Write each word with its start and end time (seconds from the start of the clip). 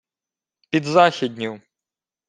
—Під 0.69 0.85
західню! 0.85 1.61